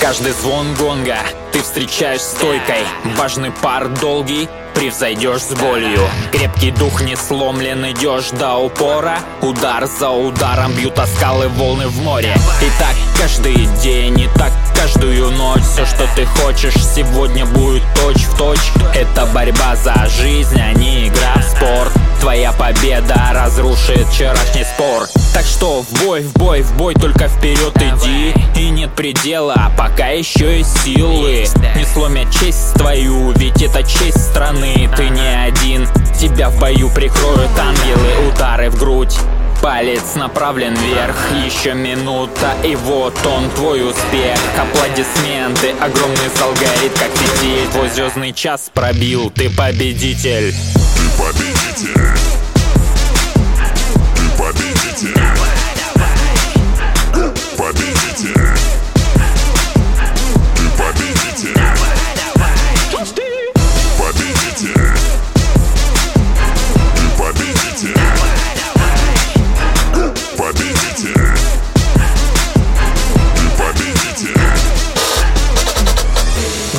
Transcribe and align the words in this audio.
Каждый 0.00 0.32
звон 0.32 0.74
гонга 0.74 1.18
ты 1.52 1.62
встречаешь 1.62 2.20
стойкой. 2.20 2.84
Важный 3.16 3.50
пар 3.50 3.88
долгий, 3.88 4.48
превзойдешь 4.74 5.42
с 5.42 5.54
болью. 5.54 6.00
Крепкий 6.32 6.70
дух 6.70 7.00
не 7.02 7.16
сломлен, 7.16 7.90
идешь 7.90 8.30
до 8.30 8.56
упора. 8.56 9.18
Удар 9.40 9.86
за 9.86 10.10
ударом 10.10 10.72
бьют 10.72 10.98
о 10.98 11.06
скалы 11.06 11.48
волны 11.48 11.88
в 11.88 12.02
море. 12.02 12.34
И 12.60 12.78
так 12.78 12.94
каждый 13.18 13.66
день, 13.82 14.20
и 14.20 14.28
так 14.36 14.52
каждую 14.76 15.30
ночь. 15.30 15.62
Все, 15.62 15.86
что 15.86 16.08
ты 16.14 16.26
хочешь, 16.26 16.74
сегодня 16.74 17.46
будет 17.46 17.82
точь 17.94 18.24
в 18.24 18.36
точь. 18.36 18.72
Это 18.94 19.26
борьба 19.26 19.76
за 19.76 19.94
жизнь, 20.08 20.60
а 20.60 20.72
не 20.72 21.08
игра 21.08 21.34
в 21.36 21.44
спорт 21.44 21.92
Твоя 22.24 22.52
победа 22.52 23.32
разрушит 23.34 24.08
вчерашний 24.08 24.64
спор. 24.64 25.06
Так 25.34 25.44
что 25.44 25.82
в 25.82 25.92
бой, 26.02 26.22
в 26.22 26.32
бой, 26.32 26.62
в 26.62 26.74
бой, 26.74 26.94
только 26.94 27.28
вперед 27.28 27.76
иди. 27.76 28.34
И 28.58 28.70
нет 28.70 28.94
предела, 28.94 29.70
пока 29.76 30.08
еще 30.08 30.56
есть 30.56 30.82
силы. 30.82 31.44
Не 31.76 31.84
сломят 31.84 32.30
честь 32.30 32.72
твою, 32.76 33.32
ведь 33.32 33.60
это 33.60 33.82
честь 33.82 34.24
страны. 34.24 34.88
Ты 34.96 35.10
не 35.10 35.44
один, 35.44 35.86
тебя 36.18 36.48
в 36.48 36.58
бою 36.58 36.88
прикроют 36.88 37.50
ангелы. 37.58 38.30
Удары 38.30 38.70
в 38.70 38.78
грудь 38.78 39.18
Палец 39.60 40.14
направлен 40.14 40.74
вверх, 40.74 41.16
еще 41.46 41.74
минута 41.74 42.54
И 42.64 42.74
вот 42.74 43.14
он, 43.26 43.50
твой 43.50 43.86
успех. 43.86 44.38
Аплодисменты, 44.58 45.72
огромный 45.78 46.30
зал 46.38 46.52
горит 46.54 46.98
как 46.98 47.10
фитиль. 47.10 47.68
Твой 47.70 47.90
звездный 47.90 48.32
час 48.32 48.70
пробил, 48.72 49.30
ты 49.30 49.50
победитель. 49.50 50.54
Ты 50.54 51.22
победитель 51.22 51.53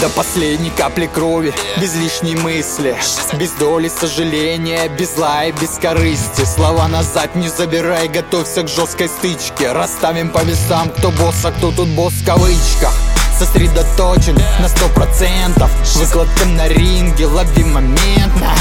До 0.01 0.09
последней 0.09 0.71
капли 0.71 1.05
крови, 1.05 1.53
без 1.79 1.95
лишней 1.95 2.35
мысли 2.35 2.97
Без 3.33 3.51
доли 3.51 3.89
сожаления, 3.89 4.89
без 4.89 5.15
зла 5.15 5.45
и 5.45 5.51
без 5.53 5.77
корысти. 5.81 6.43
Слова 6.43 6.87
назад 6.87 7.35
не 7.35 7.47
забирай, 7.47 8.09
готовься 8.09 8.63
к 8.63 8.67
жесткой 8.67 9.07
стычке. 9.07 9.71
Расставим 9.71 10.29
по 10.29 10.43
весам, 10.43 10.89
кто 10.89 11.11
босс, 11.11 11.45
а 11.45 11.51
кто 11.51 11.71
тут 11.71 11.87
босс 11.89 12.13
в 12.13 12.25
кавычках. 12.25 12.93
Сосредоточен 13.39 14.37
на 14.59 14.69
сто 14.69 14.87
процентов 14.89 15.69
Выкладка 15.95 16.45
на 16.45 16.67
ринге, 16.67 17.25
лови 17.25 17.63
моментно 17.63 18.53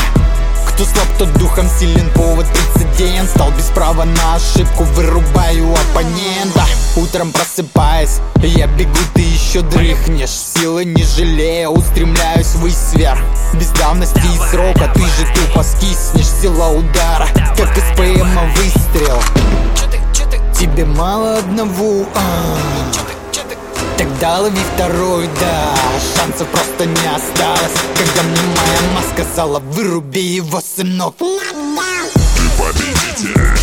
кто 0.75 0.85
слаб, 0.87 1.07
тот 1.19 1.33
духом 1.35 1.69
силен, 1.79 2.11
повод 2.15 2.47
прецедент. 2.49 3.31
Стал 3.31 3.53
без 3.53 3.67
права 3.67 4.03
на 4.03 4.35
ошибку, 4.35 4.83
оппонента 4.83 5.34
Утром 7.15 7.31
просыпаясь, 7.31 8.19
я 8.43 8.67
бегу, 8.67 8.99
ты 9.15 9.21
еще 9.21 9.61
дрыхнешь. 9.61 10.31
Силы 10.31 10.85
не 10.85 11.05
жалея, 11.05 11.69
устремляюсь 11.69 12.57
ввысь 12.57 12.75
сверх 12.75 13.21
Без 13.53 13.69
давности 13.69 14.19
и 14.19 14.51
срока, 14.51 14.91
ты 14.93 15.01
же 15.03 15.33
тупо 15.33 15.63
скиснешь. 15.63 16.27
Сила 16.27 16.71
удара, 16.71 17.29
как 17.57 17.79
из 17.79 17.85
ПМа 17.97 18.43
выстрел. 18.57 19.23
Тебе 20.59 20.85
мало 20.87 21.39
одного, 21.39 22.05
а. 22.17 22.59
Тогда 23.97 24.41
лови 24.41 24.61
второй, 24.75 25.31
да. 25.39 25.73
Шансов 26.17 26.49
просто 26.49 26.85
не 26.85 27.07
осталось. 27.15 27.79
Когда 27.97 28.23
мне 28.25 28.41
моя 28.41 28.93
мама 28.93 29.07
сказала 29.13 29.61
Выруби 29.61 30.19
его, 30.19 30.61
сынок. 30.61 31.15
Ты 31.19 31.31
победитель 32.59 33.54